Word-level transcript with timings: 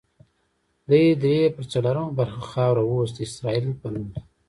دې 0.89 1.03
درې 1.23 1.41
پر 1.55 1.63
څلورمه 1.71 2.15
برخه 2.19 2.41
خاوره 2.51 2.83
اوس 2.89 3.09
د 3.13 3.17
اسرائیل 3.27 3.67
په 3.81 3.87
نوم 3.93 4.07
ده. 4.13 4.21